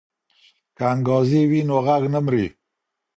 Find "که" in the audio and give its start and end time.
0.77-0.83